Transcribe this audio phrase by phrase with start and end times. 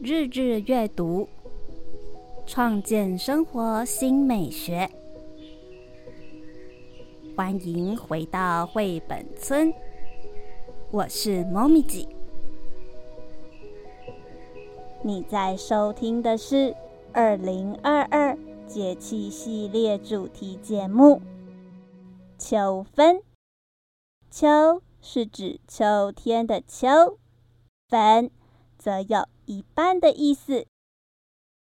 [0.00, 1.28] 日日阅读，
[2.46, 4.88] 创建生活新美学。
[7.34, 9.74] 欢迎回到绘本村，
[10.92, 12.06] 我是猫咪姐。
[15.02, 16.76] 你在收听的是
[17.12, 18.38] 二零二二
[18.68, 21.20] 节气系列主题节目——
[22.38, 23.20] 秋分。
[24.30, 27.18] 秋是指秋天的秋，
[27.88, 28.30] 分
[28.78, 29.26] 则有。
[29.46, 30.66] 一半的意思。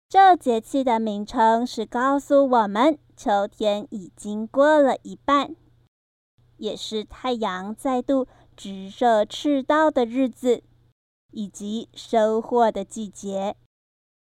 [0.09, 5.55] 这节气的名称是告诉我们，秋天已经过了一半，
[6.57, 8.27] 也是太阳再度
[8.57, 10.63] 直射赤道的日子，
[11.31, 13.55] 以及收获的季节。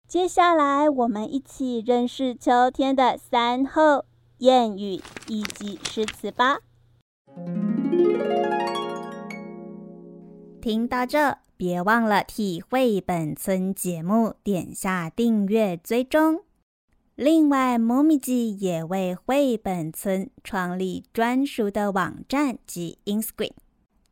[0.08, 4.04] 接下来，我们一起认识秋天的三候、
[4.40, 6.58] 谚语以及诗词吧。
[10.60, 11.43] 听到这。
[11.56, 16.42] 别忘了替绘本村节目点下订阅追踪。
[17.14, 23.52] 另外，猫咪记也为绘本村创立专属的网站及 Instagram，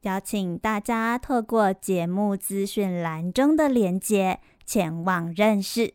[0.02, 5.94] 邀请大家透过节目资讯栏中的链接前往认识。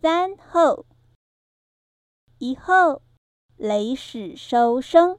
[0.00, 0.86] 三后，
[2.38, 3.02] 一后。
[3.62, 5.18] 雷始收声，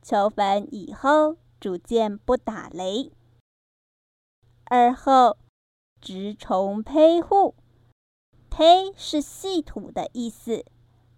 [0.00, 3.10] 秋分以后逐渐不打雷。
[4.66, 5.36] 二后，
[6.00, 7.56] 植虫胚户，
[8.48, 10.64] 胚是细土的意思。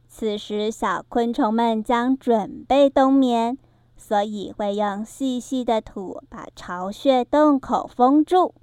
[0.08, 3.58] 此时小昆虫们将准备冬眠，
[3.98, 8.54] 所以会用细细的土把巢穴洞口封住。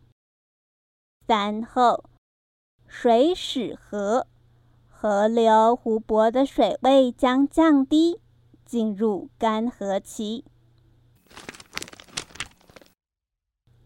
[1.28, 2.06] 三后，
[2.88, 4.26] 水始涸。
[5.04, 8.22] 河流、湖泊的水位将降低，
[8.64, 10.46] 进入干涸期。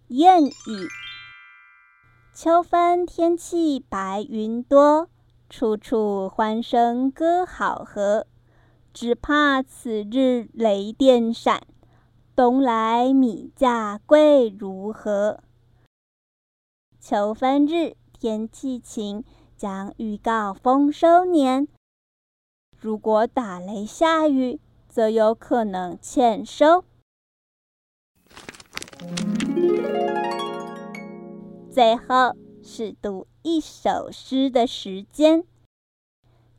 [0.10, 0.88] 谚语：
[2.36, 5.10] 秋分天气白云多，
[5.50, 8.28] 处处欢声歌好和。
[8.94, 11.64] 只怕此日雷电闪，
[12.36, 15.40] 冬来米价贵如何？
[17.00, 19.24] 秋分日天气晴。
[19.58, 21.68] 将预告丰收年，
[22.80, 26.86] 如果打雷下雨，则有可能欠收。
[31.72, 35.44] 最后是读一首诗的时间，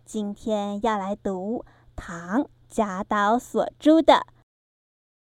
[0.05, 4.15] 今天要来读唐贾岛所著的《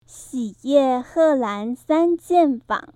[0.07, 2.95] 喜叶贺兰三件坊》。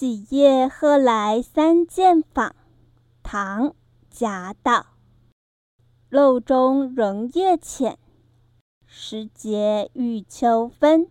[0.00, 2.56] 喜叶贺来三件坊，
[3.22, 3.68] 唐·
[4.08, 4.86] 贾岛。
[6.08, 7.98] 漏中仍夜浅，
[8.86, 11.10] 时节欲秋分。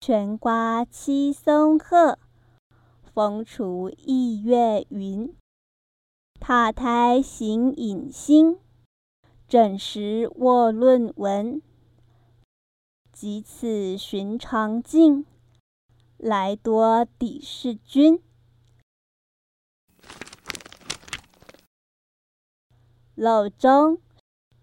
[0.00, 2.18] 泉瓜栖松鹤，
[3.14, 5.32] 风除一月云。
[6.40, 8.58] 踏台行影星，
[9.46, 11.62] 枕石卧论文。
[13.12, 15.26] 及此寻常境。
[16.22, 18.22] 来多抵是君。
[23.16, 23.98] 漏钟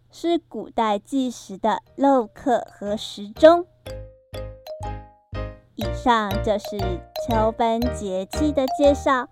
[0.10, 3.68] 是古代计时的漏刻和时钟。
[5.76, 6.78] 以上就是
[7.28, 9.28] 秋分节气的介绍，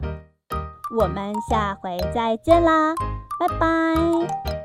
[0.97, 2.93] 我们下回再见啦，
[3.39, 4.56] 拜拜。